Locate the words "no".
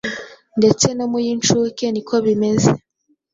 0.97-1.05